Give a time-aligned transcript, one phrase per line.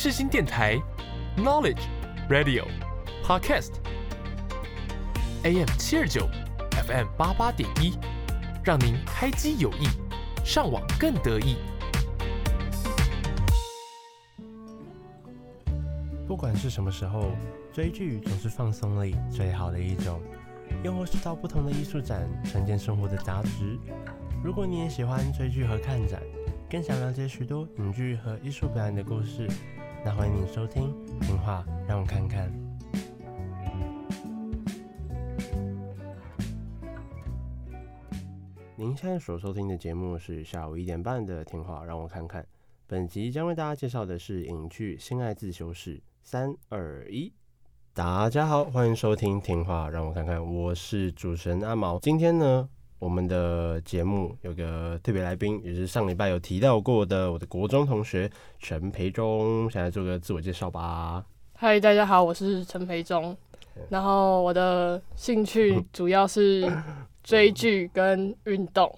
[0.00, 0.80] 世新电台
[1.36, 1.82] ，Knowledge
[2.30, 2.64] Radio
[3.24, 3.66] Podcast，AM
[5.76, 6.28] 七二九
[6.86, 7.98] ，FM 八八点一，
[8.62, 9.88] 让您开机有益，
[10.44, 11.56] 上网更得意。
[16.28, 17.32] 不管是什么时候，
[17.72, 20.22] 追剧总是放松里最好的一种，
[20.84, 23.76] 又或是到不同的艺术展，沉淀生活的杂质。
[24.44, 26.22] 如果你也喜欢追剧和看展，
[26.70, 29.48] 更想了解许多影剧和艺术表演的故事，
[30.04, 30.94] 那欢迎你收听
[31.26, 32.48] 《听话让我看看》。
[38.76, 42.42] 您现在所收听的节目是下午一点半的《听话让我看看》，
[42.86, 45.96] 本集将为大家介绍的是影剧《性爱自修室》。
[46.22, 47.32] 三二一，
[47.92, 51.98] 大家好，欢迎收听《听话让我看看》，我是主持人阿毛。
[51.98, 61.24] 今天呢，我们的节目有个特别来宾，也是上礼拜有提到过的我的国中同学陈培忠，先来做个自我介绍吧。
[61.54, 63.36] 嗨，大家好，我是陈培忠，
[63.88, 66.68] 然后我的兴趣主要是
[67.22, 68.92] 追剧跟运动。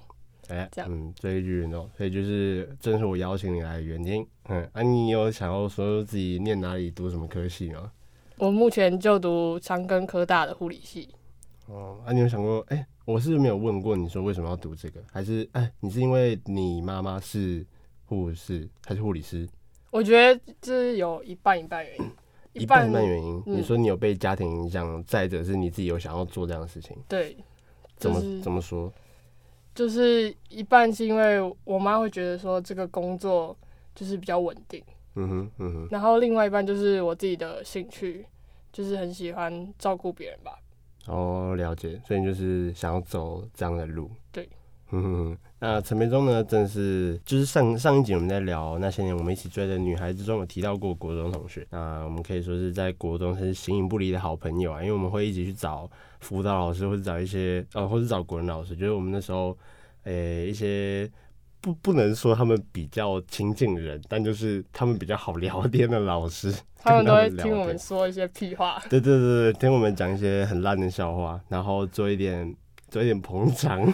[0.48, 4.27] 哎，这样，嗯，追剧运动，所以就是正是我邀请你来的原因。
[4.48, 7.92] 嗯，啊，你有想要说自己念哪里、读什么科系吗？
[8.39, 11.11] 我目前就读长庚科大的护理系。
[11.70, 12.58] 哦，啊，你有想过？
[12.68, 17.64] 哎、欸，我是没有问过你说为什么要读这个，还是哎、欸，你是因为你妈妈是
[18.06, 19.48] 护士还是护理师？
[19.90, 22.10] 我觉得这有一半一半原因，
[22.54, 23.40] 一半一半原因。
[23.46, 26.96] 你说你有被家庭影响，嗯、再者是你自己有想要做这样的事情。
[27.08, 27.36] 对，
[27.96, 28.92] 怎么怎么说？
[29.72, 33.56] 就是一半是因为我妈会觉得说这个工作
[33.94, 34.82] 就是比较稳定，
[35.14, 38.27] 嗯哼嗯哼，然后另外一半就是我自己的兴趣，
[38.72, 40.58] 就是很喜欢照顾别人吧。
[41.06, 44.10] 哦，了解，所以你就是想要走这样的路。
[44.30, 44.48] 对，
[44.90, 45.36] 嗯。
[45.58, 55.90] 那陈培忠呢，正是就是上上一集我们在聊那些年我们一起追的女孩子中有提到过国中同学，那我们可以说是在国中是形影不离的好朋友啊，因为我们会一起去找
[56.20, 59.56] 辅导老师，或者找一些呃，或者找国文老师，就是我们那时候。
[60.05, 61.06] 诶、欸，一些
[61.60, 68.82] 不不能说他们比较亲近人，但就是他们比较好聊天的老师， 他们都会听我们说一些屁话。
[68.88, 72.56] 对对对对，听我们讲一些很烂的笑话，然后做一点
[72.88, 73.92] 做一点捧场。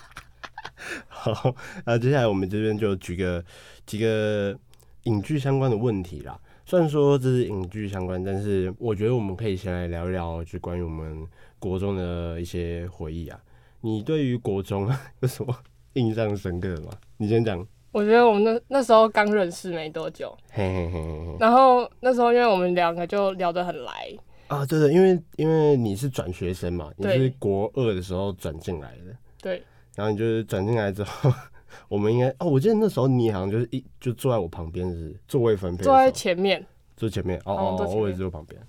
[1.08, 1.54] 好，
[1.84, 3.42] 那接下来我们这边就举个
[3.84, 4.56] 几个
[5.04, 6.38] 影剧相关的问题啦。
[6.64, 11.26] 虽然说这是影剧相关，但是我觉得我们可以先来聊一聊，就关于我们
[11.58, 13.40] 国中的一些回忆啊。
[13.80, 15.56] 你对于国中有什么
[15.96, 16.90] 印象深刻的吗？
[17.16, 17.66] 你先讲。
[17.92, 21.36] 我觉得我们那那时候刚认识没多久，嘿嘿嘿嘿。
[21.40, 24.14] 然后那时候因为我们两个就聊得很来
[24.48, 29.62] 啊，对对，因为因为你是转学生嘛，你是国二的时候转进来的，对。
[29.94, 31.32] 然后你就是转进来之后，
[31.88, 36.62] 我们应该哦，我记得那时候你好像就是一就坐在我旁边，是座位分配，坐在前面，
[36.98, 38.60] 坐前面哦哦，我也坐旁边。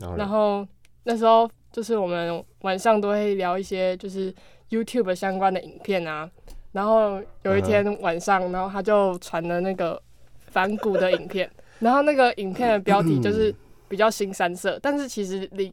[0.00, 0.68] 然后然后
[1.04, 4.34] 那时候就是我们晚上都会聊一些就是。
[4.68, 6.28] YouTube 相关的影片啊，
[6.72, 10.00] 然后有一天晚上，然后他就传了那个
[10.50, 11.50] 反骨的影片，
[11.80, 13.54] 然后那个影片的标题就是
[13.88, 15.72] 比较新三色，但是其实里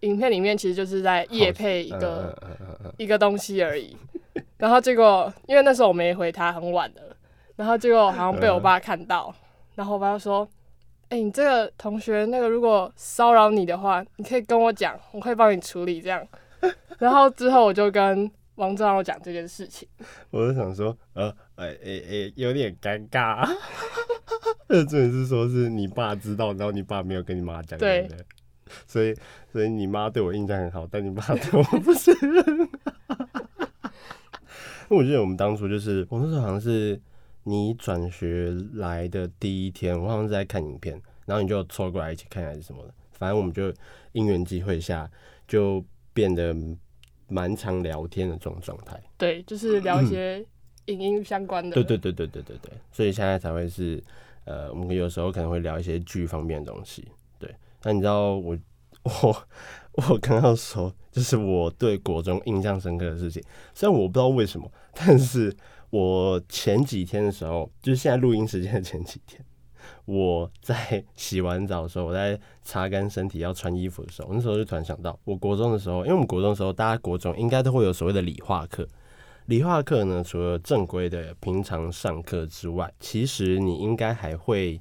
[0.00, 2.36] 影片里面其实就是在夜配一个
[2.96, 3.96] 一个东西而已，
[4.56, 7.02] 然后结果因为那时候我没回他，很晚了，
[7.56, 9.34] 然后结果好像被我爸看到，
[9.74, 10.48] 然后我爸就说
[11.10, 16.26] ：“哎，你这个同学那个如果骚扰你的话，你可以跟我讲，我可以帮你处理这样。”
[16.98, 19.88] 然后之后我就跟王正浩讲这件事情，
[20.30, 23.48] 我就想说，呃，哎哎哎，有点尴尬。
[24.68, 28.18] 这真的是说是你爸知道，然后你爸没有跟你妈讲，对的。
[28.86, 29.14] 所以，
[29.50, 32.44] 所以你妈对我印象很好，但你爸 对我不是很好。
[34.90, 37.00] 因 为我记得我们当初就是，我那时候好像是
[37.44, 43.72] 你转学来的第一天，我好像是在看影片，然后你就凑过来一起看还是什么的，反正我们就
[44.12, 45.10] 因缘际会下
[45.48, 45.82] 就。
[46.12, 46.52] 变得
[47.30, 50.44] 蛮常聊天的这种状态，对，就是聊一些
[50.86, 51.76] 影音相关的、嗯。
[51.76, 54.02] 对对对对对对对，所以现在才会是
[54.44, 57.06] 呃，我们有时候可能会聊一些剧方面的东西。
[57.38, 57.54] 对，
[57.84, 58.58] 那你知道我
[59.04, 59.46] 我
[59.92, 63.42] 我刚刚说，就是我对国中印象深刻的事情，
[63.72, 65.54] 虽然我不知道为什么，但是
[65.90, 69.40] 我前几天的时候，就是现在录音时间的前几天。
[70.10, 78.84] 我在洗完澡的时候，我在擦干身体要穿衣服的时候，那时候就突然想到，我国中的时候，因为我们国中的时候，大家国中应该都会有所谓的理化课。
[79.46, 84.80] 理化课呢，除了正规的平常上课之外，其实你应该还会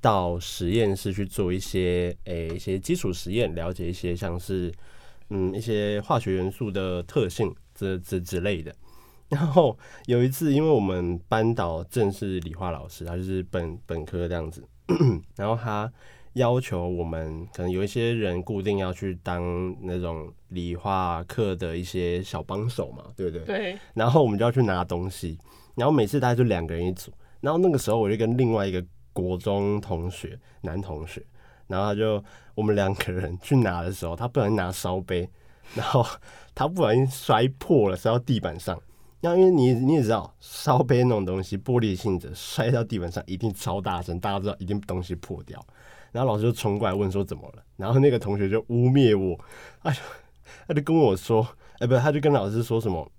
[0.00, 4.72] 到实验室去做一些诶、一些基础实验，了解一些像是
[5.30, 8.74] 嗯一些化学元素的特性这这之类的。
[9.28, 9.76] 然后
[10.06, 14.62] 有一次，因为我们班导正是理化老师，他就是本本科这样子。
[15.36, 15.90] 然后他
[16.34, 23.44] 要求我们可能有一些人固定要去当那种理化课的一些小帮手嘛，对不对？
[23.44, 23.78] 对。
[23.94, 25.38] 然后我们就要去拿东西，
[25.74, 27.10] 然后每次大概就两个人一组。
[27.40, 31.24] 然后那个时候我就跟另外一个国中同学，男同学，
[31.66, 32.22] 然后他就
[32.54, 35.28] 我们两个人去拿的时候，他不小心拿烧杯，
[35.74, 36.04] 然后
[36.54, 38.80] 他不小心摔破了，摔到地板上。
[39.24, 45.64] 那因为你你也知道，烧杯那种东西，玻璃性质，摔到地板上一定超大声，大家知道一定东西破掉。
[46.12, 49.34] 然后老师就冲过来问说怎么了，然后那个同学就污蔑我，
[49.82, 50.00] 他就
[50.68, 51.42] 他就跟我说，
[51.76, 53.10] 哎、欸，不是，他就跟老师说什么，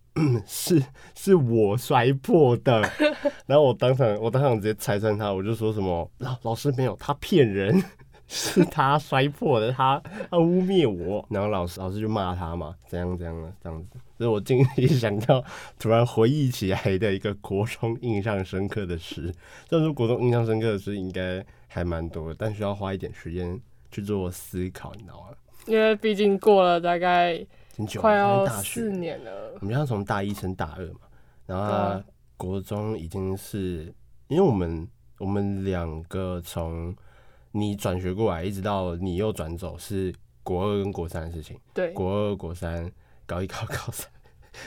[0.46, 0.80] 是
[1.16, 2.88] 是我摔破的。
[3.48, 7.84] 然后我当场我当场直接拆穿他，我就说什么老老师没有，他骗人。
[8.27, 10.01] 是他摔破的，他
[10.31, 15.44] 他污蔑我，然后老师老师就骂他嘛，怎样怎样的这样子，所以我今天想到
[15.77, 19.31] 突然回忆起来的一个国中印象深刻的事，
[19.69, 23.60] 但是国中印象深刻的事应该还蛮多的，但需要花一点时间
[23.92, 25.28] 去做思考，你知道吗？
[25.68, 27.45] 因为毕竟过了大概
[28.00, 31.01] 快要四年了，我们要从大一升大二嘛，
[31.45, 32.04] 然后他
[32.38, 33.94] 国中已经是，
[34.30, 34.88] 因为我们
[35.19, 36.95] 我们两个从。
[37.57, 40.13] 你转学过来，一直到你又转走，是
[40.44, 41.57] 国二跟国三的事情。
[41.74, 42.92] 对，国二、国三、
[43.25, 44.10] 高一、高高三，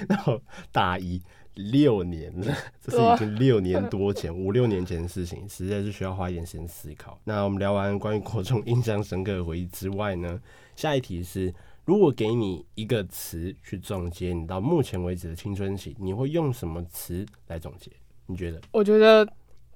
[0.08, 0.40] 然后
[0.72, 1.20] 大一
[1.52, 7.20] 六年了，这是已经六年多前、五六年前的事情，实在是需要花一点时间思考。
[7.24, 10.40] 那我们聊完关于国中印象深刻的回忆之外呢，
[10.74, 11.52] 下一题是：
[11.84, 17.90] 如果给你一个词去总结你到目前为止的青春期，你会用什么词来总结？
[18.24, 18.58] 你觉得？
[18.70, 19.30] 我觉得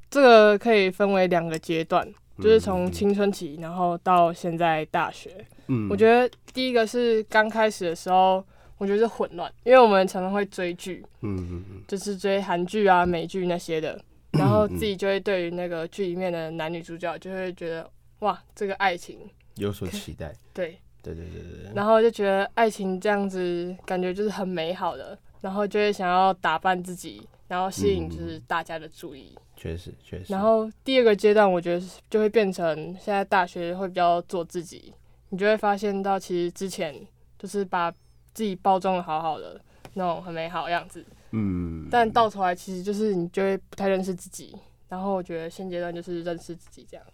[0.09, 2.11] 这个可以分为两个阶段。
[2.43, 8.45] 就是从青春期，然后到现在大学，嗯，我觉得第一个是刚开始的时候，
[8.79, 13.99] 我觉得是混乱，因为我们常常会追剧，嗯嗯嗯，就是追韩剧啊、美剧那些的，
[14.33, 17.89] 然后自己就会对于那个剧里面的男女主角就会觉得
[18.21, 19.19] 哇，这个爱情
[19.55, 29.37] 有所期待， 对，对对对对，然后就觉得爱情这样子感觉就是很美好的，然后就会想要打扮自己，然后吸引就是大家的注意。
[29.63, 30.33] 确实，确实。
[30.33, 34.93] 然后第二个阶段，我觉得就会变成现在大学会比较做自己，
[35.29, 36.93] 你就会发现到其实之前
[37.39, 37.89] 就是把
[38.35, 39.61] 自己包装的好好的
[39.95, 41.87] 那种很美好的样子，嗯。
[41.89, 44.53] 但到头来其实就是你就会不太认识自己。
[44.89, 47.07] 然后我觉得现阶段就是认识自己这样。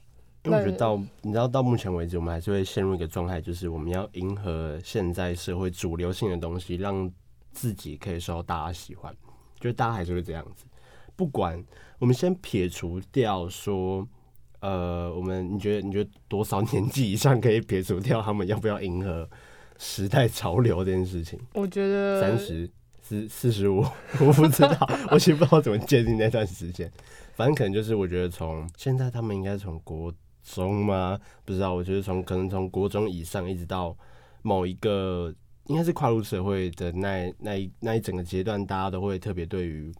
[0.44, 7.12] 因为我觉得到你知道到目前为止，我们还是会陷入一个状态，就是我们要迎合现在社会主流性的东西，让
[7.52, 9.14] 自己可以受到大家喜欢。
[9.60, 10.64] 就是大家还是会这样子。
[11.18, 11.60] 不管
[11.98, 14.06] 我们先撇除掉说，
[14.60, 19.28] 呃，我们你觉得你觉得多少年纪以上可以撇除掉他们要不要迎合
[19.78, 21.36] 时代潮流这件事情？
[21.54, 22.70] 我觉得三十
[23.02, 23.84] 四四十五，
[24.24, 26.88] 我不知道，我其实不知道怎么界定那段时间。
[27.34, 30.14] 反正可能就是我觉得从现在他们应该从国
[30.44, 31.18] 中吗？
[31.44, 33.96] 不知道，我觉得从可能从国中以上一直到
[34.42, 35.34] 某一个
[35.66, 39.92] 应该是跨入社会的那那一那一整个阶段，大家都会特别对于。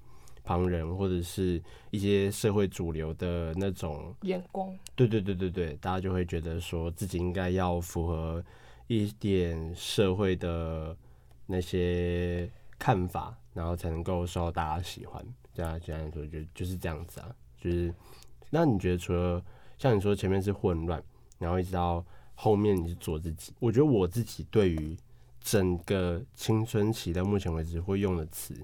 [0.49, 8.43] 旁人或者是一些社会主流的那种眼光，对对对对对，大家就会觉得说自己应该要符合
[8.87, 10.97] 一点社会的
[11.45, 15.23] 那些看法，然后才能够受到大家喜欢。
[15.53, 17.29] 这样这样说就就是这样子啊，
[17.61, 17.93] 就是
[18.49, 19.45] 那你觉得除了
[19.77, 21.03] 像你说前面是混乱，
[21.39, 22.03] 然后一直到
[22.35, 24.97] 后面你是做自己，我觉得我自己对于
[25.43, 28.55] 整个青春期到目前为止会用的词，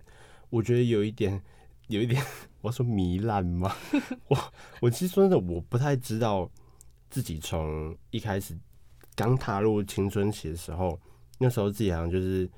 [0.48, 1.42] 我觉得有一点。
[1.88, 2.22] 有一点，
[2.62, 3.74] 我说糜烂吗？
[4.28, 4.38] 我
[4.80, 6.50] 我其实说真的，我不太知道
[7.10, 8.56] 自己从一开始
[9.14, 10.98] 刚踏入青春期的时候，
[11.38, 12.50] 那时候自己好像就是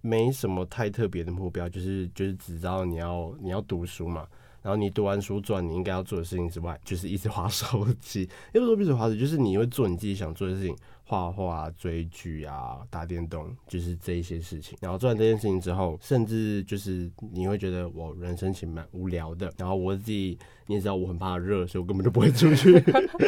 [0.00, 4.26] 没什么太特别的目标，就是就是只知道你要你要读书嘛。
[4.60, 8.28] 然后你读完书，做完你应该要做的事情之外，就是一直 划手机。
[8.52, 10.76] 也不说一直划手机，就是你会做你自己想做的事情，
[11.08, 14.76] 画画、追剧啊、打电动，就是这一些事情。
[14.78, 19.50] 然后做完这件事情之后，甚至就是你会觉得我人生其实蛮无聊的。
[19.56, 22.74] 然后我自己你也知道我很怕热，所以我根本就不会出去。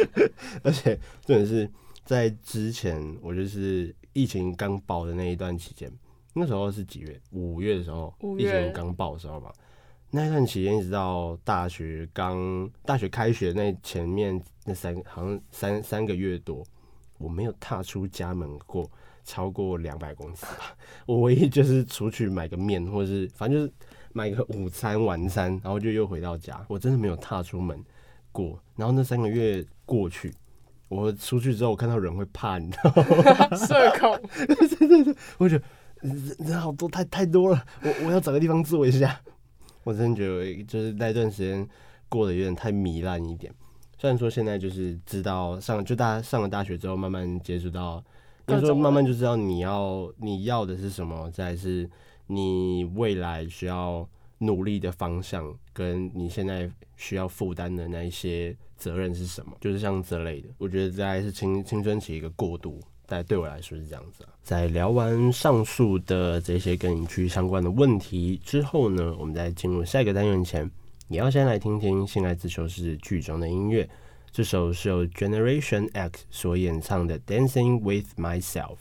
[0.61, 0.95] 而且
[1.25, 1.67] 重点是
[2.05, 5.91] 在之前，我就是疫情刚爆的那一段期间，
[6.35, 7.19] 那时候是几月？
[7.31, 9.51] 五月的时候，疫情刚爆的时候吧。
[10.11, 16.63] 那段期间一直到大学刚大学开学那前面那三好像三三个月多，
[17.21, 18.89] 我没有踏出家门过
[19.23, 20.75] 超过两百公尺吧。
[21.05, 23.71] 我唯一就是出去买个面，或者是反正就是
[24.13, 26.63] 买个午餐晚餐，然后就又回到家。
[26.67, 27.81] 我真的没有踏出门
[28.31, 28.59] 过。
[28.75, 30.33] 然后那三个月过去，
[30.89, 33.55] 我出去之后我看到人会怕，你知道吗？
[33.55, 34.19] 社恐。
[34.47, 35.63] 对对对，我觉得
[36.01, 37.63] 人人好多，太太多了。
[37.83, 39.21] 我我要找个地方坐一下。
[39.83, 41.67] 我真的觉得，就是那段时间
[42.09, 43.53] 过得有点太糜烂一点，
[44.01, 48.03] 虽然说现在就是知道上就大家上了大学之后，慢慢接触到，
[48.47, 51.87] 应该说慢慢就知道你要你要的是什么，再是
[52.25, 56.67] 你未来需要努力的方向，跟你现在
[56.97, 60.49] 需要负担的那一些责任是什么，就是像这类的。
[60.57, 64.33] 我觉得大概是青青春期一个过渡，在对我来说是这样子啊。
[64.41, 70.67] 在聊完上述的这些跟影剧相关的问题之后呢，我们在进入下一个单元前。
[71.11, 73.85] 你要先来听听《性爱自修室》剧中的音乐，
[74.31, 78.75] 这首是由 Generation X 所演唱的《Dancing with Myself》。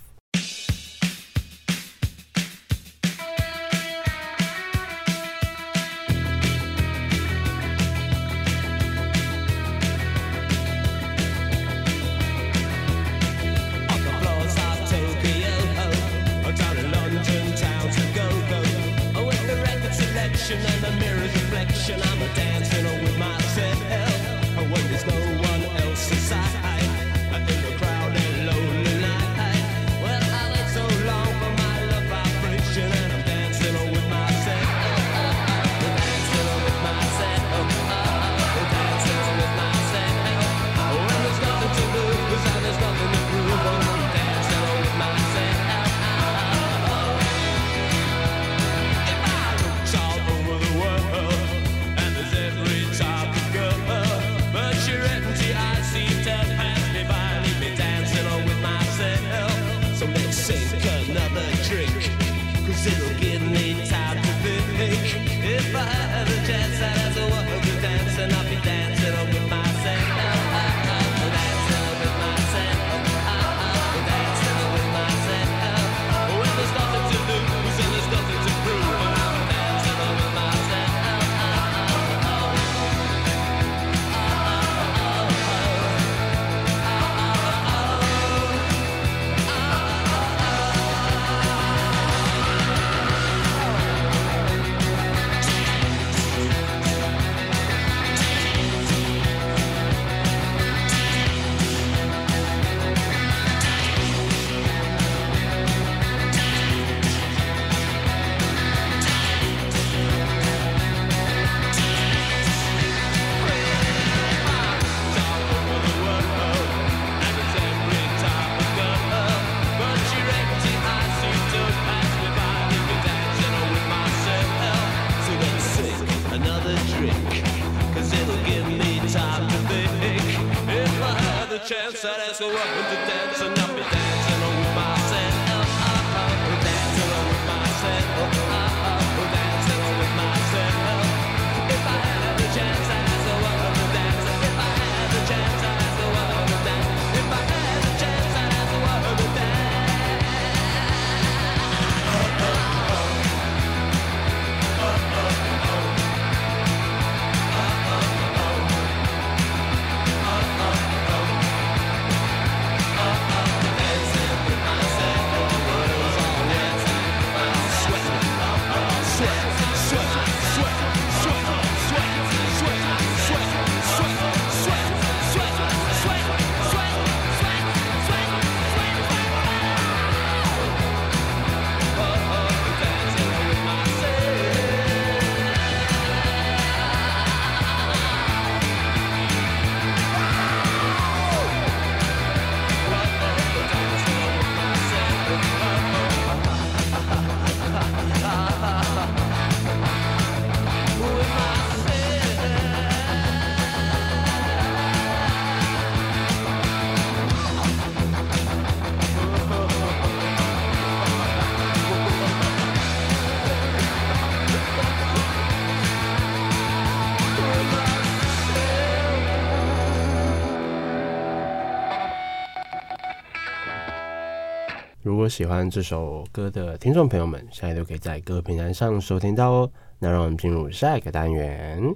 [225.20, 229.70] 如果喜欢这首歌的听众朋友们，现在都可以在各个平台上收听到哦。
[229.98, 231.94] 那让我们进入下一个单元，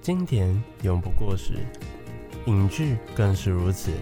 [0.00, 1.52] 经典永不过时，
[2.46, 3.92] 影剧更是如此。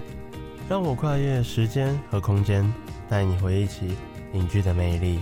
[0.67, 2.65] 让我跨越时间和空间，
[3.07, 3.95] 带你回忆起
[4.33, 5.21] 影剧的魅力。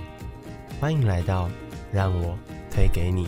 [0.80, 1.50] 欢迎来到
[1.90, 2.38] 让我
[2.70, 3.26] 推给你。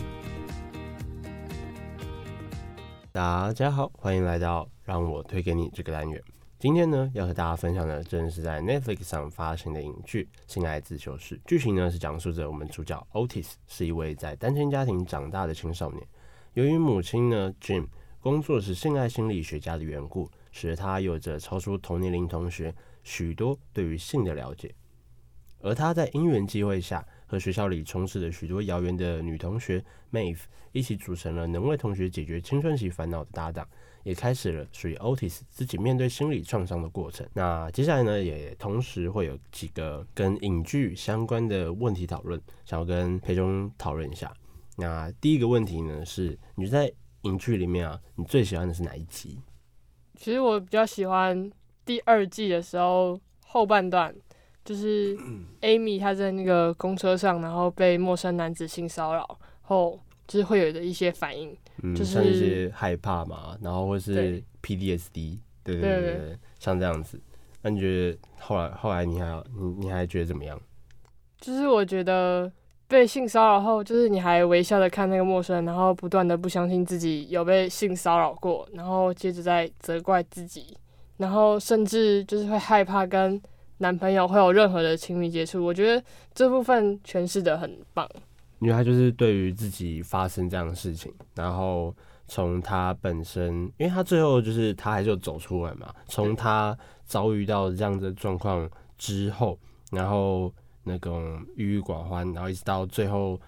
[3.11, 6.23] 大家好，欢迎来到让我推给你这个单元。
[6.63, 11.35] 今天呢，要和大家分享的正是在 Netflix 上发行的影剧《性爱自修室》。
[11.45, 16.01] 剧情呢是讲述着我们主角 Otis 是一位在单亲家庭长大的青少年。
[16.53, 17.87] 由于母亲呢 Jim
[18.21, 24.73] 工作是性爱心理学家的缘故，使得他有着超出同年龄同学许多对于性的了解。
[25.59, 30.39] 而他在因缘际会下，和学校里充斥着许多谣言的女同学 Maeve
[30.71, 33.67] 一起组成了能为同学解决青春期烦恼的搭档，
[34.03, 37.27] 也开始了属于 Otis 自己面对心理创伤的过程。
[37.33, 44.31] 那接下来呢，也同时会有几个跟影剧相关的问题讨论，想要跟裴中讨论一下。
[44.77, 46.91] 那第一个问题呢，是你在
[47.23, 49.39] 影剧里面啊，你最喜欢的是哪一集？
[50.15, 51.51] 其实我比较喜欢
[51.85, 54.15] 第二季的时候后半段。
[54.65, 55.13] 就是
[55.59, 67.19] Amy 她在那个公车上，然后被陌生男子性骚扰后，就是会有的一些反应，嗯、就是像一些害怕嘛，然后或是 PDSD，对对对，像这样子。
[67.61, 70.59] 那你觉得后来后来你还你你还觉得怎么样？
[71.39, 72.51] 就是我觉得
[72.87, 80.77] 被性骚扰后，就是你还微笑的看那个陌生人，然后不断的不相信自己有被性骚扰过，然后接着再责怪自己，
[81.17, 83.41] 然后甚至就是会害怕跟。
[83.79, 86.01] 男朋友会有任何的亲密接触，我觉得
[86.33, 88.07] 这部分诠释的很棒。
[88.63, 91.95] 因为他就是对于自己发生这样的事情，然后
[92.27, 95.93] 从他本身，因为他最后就是他还是有走出来嘛。
[96.07, 99.59] 从他遭遇到这样的状况之后，
[99.91, 100.53] 然后
[100.83, 103.39] 那种郁郁寡欢，然后一直到最后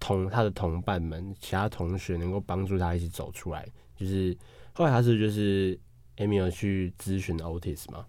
[0.00, 4.36] 同他的同伴们、其他同学能够帮助他一起走出来，就是
[4.72, 5.78] 后来他是就是
[6.16, 8.06] Amy 去咨询 Otis 嘛，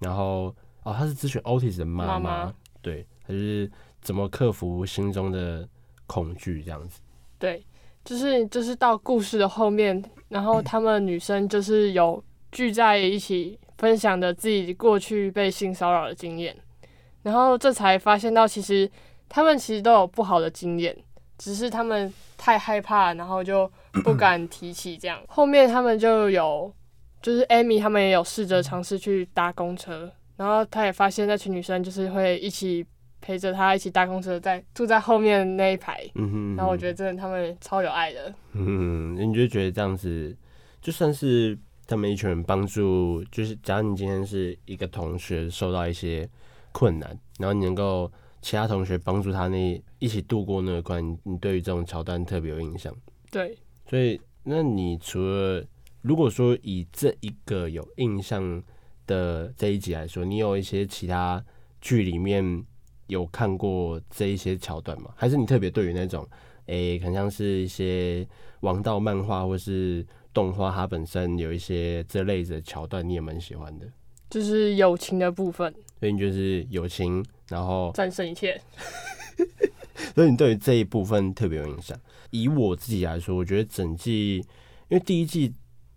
[0.00, 0.56] 然后。
[0.82, 5.68] 哦，他是咨询 Otis 的妈妈，妈妈对，他就是怎么克服心中的
[6.10, 7.00] 恐惧这样子。
[7.38, 7.64] 对，
[8.04, 16.56] 就是就是到故事的后面，然后他们女生就是有聚在一起，分享的自己过去被性骚扰的经验，
[17.22, 18.90] 然后这才发现到其实
[19.28, 20.96] 他们其实都有不好的经验，
[21.38, 23.70] 只是他们太害怕，然后就
[24.02, 25.22] 不 敢提起这样。
[25.28, 26.74] 后面他们就有，
[27.22, 30.10] 就是艾米他们也有试着尝试去搭公车。
[30.36, 32.82] 然后他也发现那群女生就是会一起
[33.20, 36.02] 陪着他一起搭公车，在坐在后面那一排。
[36.14, 36.56] 嗯哼，嗯哼。
[36.56, 38.34] 然后我觉得真的他们超有爱的。
[38.52, 40.36] 嗯，你就觉得这样子，
[40.80, 46.28] 就算是他们一群人帮助，就是假如你今天是一个同学受到一些
[46.72, 52.94] 困难，然后你能够其他同学帮助他那一起度过那个关，你对于这种桥段特别有印象。
[53.30, 53.56] 对。
[53.88, 55.64] 所以，那你除了
[56.02, 58.62] 如果说以这一个有印象
[59.06, 61.44] 的这一集来说，你有一些其他
[61.80, 62.64] 剧里面
[63.10, 65.12] 有看过这一些桥段吗？
[65.14, 66.26] 还是你特别对于那种，
[66.66, 68.26] 诶、欸，可能像是一些
[68.60, 73.86] 王道漫画或是动画，它本身有一些这类的桥段，你也蛮喜欢的？
[74.30, 78.60] 就是友情的部分，所以你就是友情，然后战胜一切。
[80.14, 81.98] 所以你对于这一部分特别有印象。
[82.30, 84.36] 以我自己来说，我觉得整季，
[84.88, 85.52] 因为第一季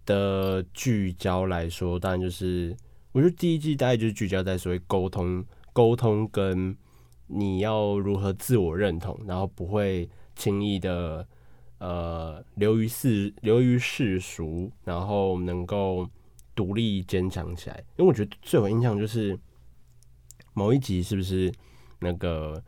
[0.06, 2.76] 的聚焦来说，当然就是。
[3.12, 6.76] 我觉得第一季大概就是聚焦在所谓沟通、沟通跟
[7.36, 11.28] 你要如何自我认同，然后不会轻易的
[11.80, 16.08] 呃流于世流于世俗，然后能够
[16.54, 17.84] 独立坚强起来。
[17.98, 19.38] 因为我觉得最有印象就是
[20.54, 21.52] 某一集是不是
[22.00, 22.63] 那个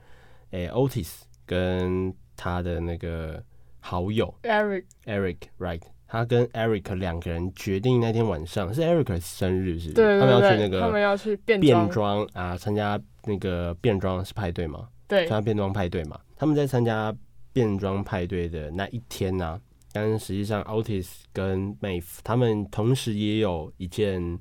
[0.51, 3.43] 诶、欸、Otis 跟他的那个
[3.79, 5.81] 好友 Eric Eric Right。
[6.07, 9.93] 他跟 Eric 两个人决定那天晚上是 Eric 生日，是不是？
[9.93, 14.87] 对，对，对，他们要去那个他们要去变变装啊，参加那个变装是派对吗？
[15.07, 16.19] 对，参加变装派对嘛。
[16.37, 17.15] 他们在参加
[17.51, 24.39] 变装派对的那一天呢、啊，但实际上 Otis 跟 Maeve 他们同时也有一件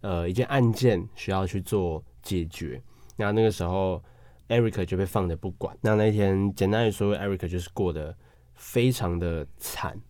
[0.00, 2.80] 呃一件案件需要去做解决。
[3.16, 4.02] 那那个时候
[4.48, 5.76] Eric 就被放着不管。
[5.80, 8.16] 那那一天简单来说，Eric 就是过得
[8.54, 10.00] 非常的惨。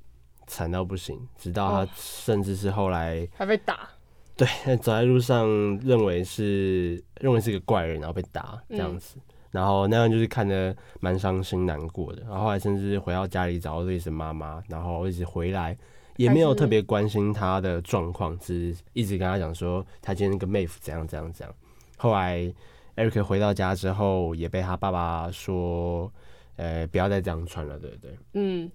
[0.47, 3.89] 惨到不行，直到他甚至是后来还被打，
[4.37, 4.47] 对，
[4.79, 5.47] 走在路上
[5.79, 12.23] 认为是认为是个怪人，然后被打这样子，嗯、然后那样就是看得蛮伤心难过的。
[12.23, 15.77] 然后后来甚至回到家里找到自己的妈妈，然后一直回来
[16.17, 21.55] 也没有特别关心他的状况，只是一直跟他讲说他今天那个妹夫怎样怎样怎样。
[21.97, 22.53] 后来
[22.97, 26.13] Eric 回到家之后，也被他爸爸说，
[26.57, 28.19] 呃，不要再这样穿了，对不对？
[28.35, 28.71] 嗯。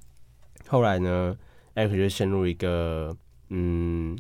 [0.68, 1.38] 后来呢
[1.78, 3.16] ？Eric 就陷入一个，
[3.50, 4.18] 嗯，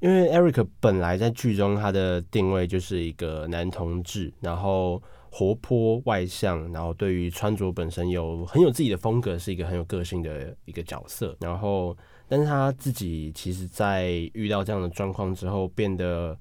[0.00, 11.36] 因为 Eric 本来在剧中他的定位就是一个男同志，然后活泼外向，然后对于穿着本身有很有自己的风格，是一个很有个性的一个角色。
[11.40, 11.94] 然后，
[12.26, 16.34] 但是他自己其实，在遇到这样的状况之后，变得，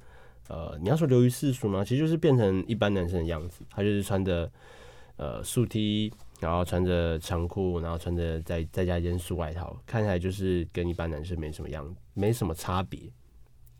[0.47, 1.83] 呃，你要说流于世俗吗？
[1.83, 4.49] 其实就是变成一般男生的样子，他就是穿着，
[5.17, 6.11] 呃，素 T。
[6.41, 12.99] 然后穿着长裤，然后穿着再再加一件素外套，看起来就是跟一般男生没什么样，没什么差别。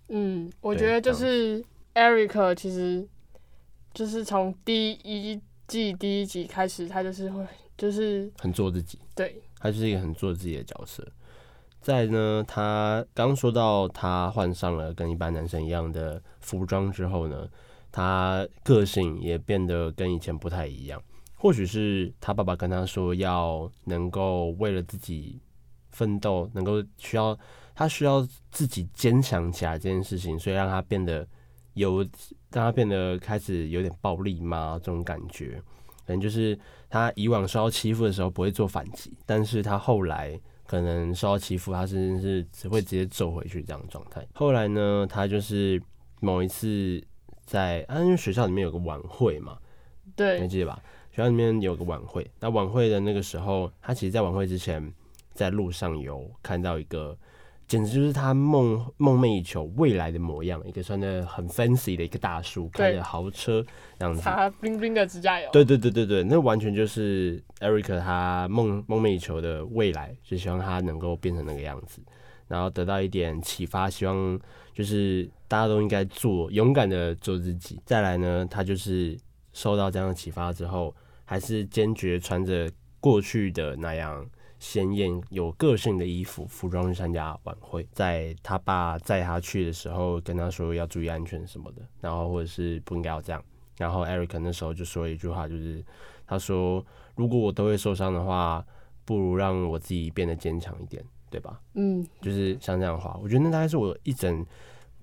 [0.10, 1.63] 嗯，我觉得就是
[1.95, 3.08] Eric 其实
[3.95, 7.43] 就是从第一季第一集开始，他就是会
[7.76, 11.04] 就是很做自己，对，他就是一个很做自己的角色。
[11.82, 17.50] 再呢，他刚说到他换上了跟一般男生一样的服装之后呢，
[17.91, 21.02] 他个性也变得跟以前不太一样。
[21.41, 25.41] 或许是他爸爸跟他说要能够为了自己
[25.89, 27.38] 奋斗，能够需要。
[27.73, 31.25] 他需要自己坚强起来这件事情，所以让他变得
[31.73, 32.01] 有，
[32.51, 35.60] 让他变得开始有点暴力嘛，这种感觉，
[36.06, 44.23] 可能就是他以往受到欺负的时候不会做反击，但是他后来可能受到欺负，他甚至是只会直接揍回去这样的状态。
[44.34, 45.82] 后来呢，他就是
[46.19, 47.01] 某一次
[47.45, 49.58] 在啊，因为学校里面有个晚会嘛，
[50.15, 50.80] 对，你还记得吧？
[51.12, 54.91] 学校里面有个晚会，那晚会的那个时候，他其实在晚会之前，
[55.34, 57.17] 在路上有看到一个。
[57.67, 63.65] 简直就是他梦梦寐以求未来的模样，一个穿的很 fancy 的一个大叔，开着豪车
[63.97, 65.50] 这样子，擦 bling bling 的指甲油。
[65.54, 72.02] 对对对对对，那完全就是 Eric 他梦梦寐以求的未来，就希望他能够变成那个样子，
[72.50, 74.38] 然后得到一点启发，希望
[74.74, 77.80] 就是大家都应该做勇敢的做自己。
[77.86, 79.17] 再来呢，他就是
[79.53, 84.25] 受到这样的启发之后，还是坚决穿着过去的那样。
[84.59, 93.43] 鲜艳有个性的衣服服装去参加晚会，在他爸载他去的时候，跟他说要注意安全什么的，然后或者是不应该要这样。
[93.77, 95.83] 然后 Eric 那时候就说一句话，就是
[96.27, 96.85] 他说
[97.17, 98.63] ：“如果我都会受伤的话，
[99.03, 104.45] 不如让我自己变得坚强一点，对吧？”嗯，就是像这样的话，我觉得那大概是我一整，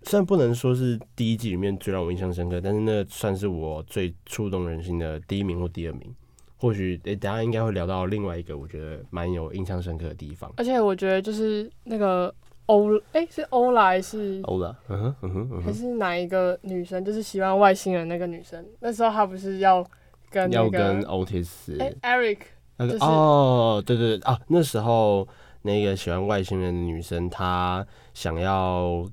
[0.09, 6.15] 虽然不能说是第一季里面最让我印象深刻，但是那算是我最触动人心的第一名或第二名。
[6.57, 10.51] 或许诶，等下应该会聊到另外一个我觉得蛮有印象深刻的地方。
[10.57, 14.75] 而且我觉得就是那个欧，哎，是欧拉还是欧拉？
[14.89, 17.05] 嗯哼嗯哼，还是哪一个女生？
[17.05, 18.65] 就是喜欢外星人那个女生。
[18.81, 19.85] 那时候她不是要
[20.31, 21.79] 跟那个要跟 Otis？
[21.79, 22.39] 哎，Eric，
[22.79, 25.29] 那个、就是、哦，对对对啊，那时候
[25.61, 29.07] 那个喜欢外星人的女生，她想要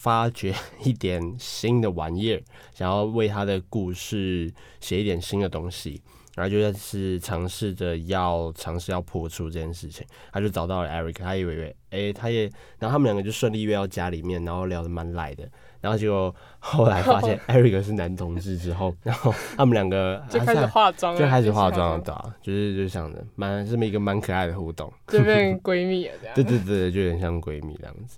[0.00, 6.00] 发掘一点新的玩意儿，想要为他的故事写一点新的东西。
[6.36, 12.44] 然后就是尝试着要尝试要破除这件事情，他就找到了 Eric，他以为哎，他也，
[12.78, 15.46] 然后他们两个就顺利约到家里面，然后聊得蛮来的，
[15.82, 28.16] 然后结果后来发现 Eric 是男同志之后， 然后他们两个 就开始化妆，就开始化妆了，对啊，就是就想着蛮这么一个蛮可爱的互动，就变闺蜜了这样，对对对，就有点像闺蜜这样子。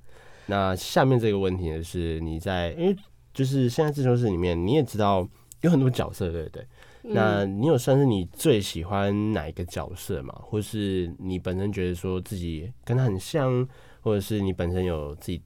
[0.52, 2.94] 那下面这个问题呢是你在，因为
[3.32, 5.26] 就是现在自修室里面你也知道
[5.62, 6.66] 有很多角色，对不对？
[7.04, 10.34] 那你有算是你最喜欢哪一个角色吗？
[10.42, 13.66] 或是你本身觉得说自己跟他很像，
[14.02, 15.40] 或者是你本身有自己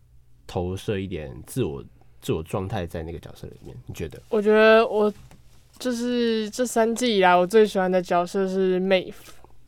[0.45, 1.85] 投射一点自我
[2.21, 3.77] 自我状态在那个角色里面？
[3.87, 4.21] 你觉得？
[4.29, 5.13] 我觉得我
[5.79, 8.81] 就是这三季以来我最喜欢的角色是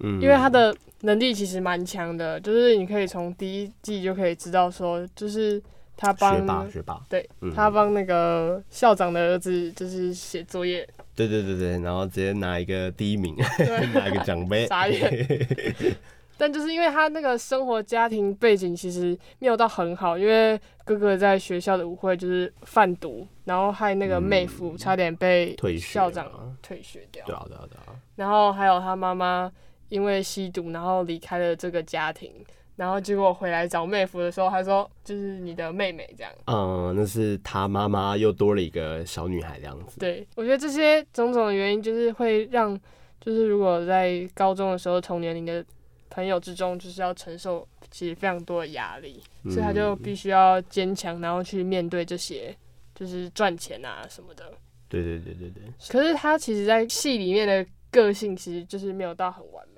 [0.01, 5.63] 嗯，因为他的能力其实蛮强的，就是你可以从第一季就可以知道说，就是
[5.97, 10.89] 他帮学霸学霸，对，他帮那个校长的儿子就是写作业。
[11.15, 13.35] 对对对对，然后直接拿一个第一名，
[13.95, 14.67] 拿一个奖杯。
[14.71, 15.27] 傻眼。
[16.41, 27.27] 但就是因为他那个生活家庭背景其实没有到很好，因为哥哥在学校的舞会就是贩毒，然后害那个妹夫差点被校长退学掉。
[27.27, 27.99] 对啊对啊对啊。
[28.15, 29.51] 然后还有他妈妈
[29.89, 32.33] 因为吸毒，然后离开了这个家庭。
[32.77, 36.33] 然后结果回来找妹夫的时候，他说就是你的妹妹这样。
[36.47, 39.99] 嗯，那是他妈妈又多了一个小女孩这样子。
[39.99, 42.79] 对，我觉得这些种种的原因，就是会让，
[43.21, 45.65] 就是如果在高中的时候同年龄的
[46.09, 52.57] 朋友之中，就是要承受其实非常多的压力，嗯、所以他就必须要坚强，然后去面对这些，
[52.95, 54.53] 就是赚钱啊什么的。
[54.89, 55.63] 对对对对对。
[55.89, 59.78] 可是他其实，在戏里面的个性，其实就是没有到很完美。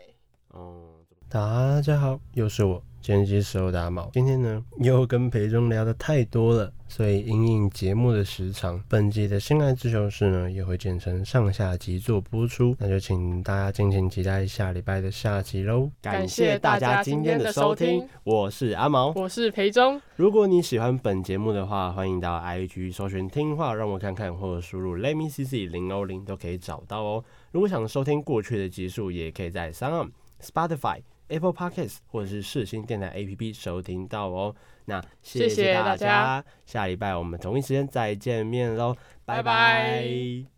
[1.29, 2.83] 大家好，又是我。
[3.01, 15.91] 剪辑师欧达茂，今天呢又跟培中聊得太多了，所以因应节目的时长，本集的性爱自修室呢也会剪成上下集做播出，那就请大家敬请期待下礼拜的下集喽。
[16.03, 19.99] 感谢大家今天的收听，我是阿毛，我是培中。
[20.17, 27.25] 如果你喜欢本节目的话，欢迎到 IG 搜寻听话让我看看，或者输入 Let me cc 零欧零都可以找到哦。
[27.53, 31.03] 如果想收听过去的集数，也可以在 SoundOn Spotify。
[31.29, 34.53] Apple Podcasts 或者是世新电台 APP 收听到哦。
[34.87, 40.03] 那谢谢大家，下礼拜我们同一时间再见面喽，拜拜。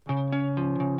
[0.04, 0.91] 拜拜。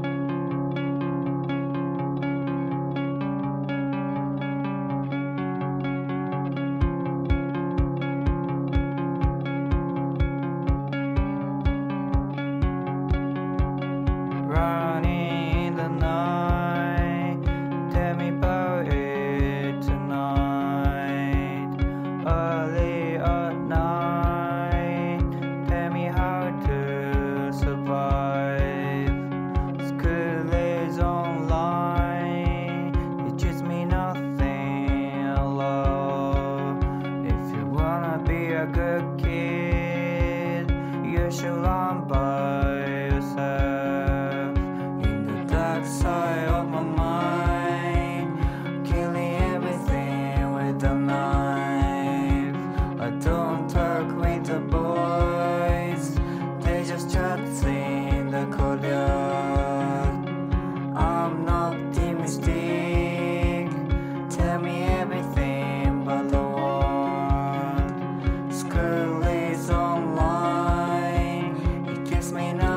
[72.32, 72.71] may not.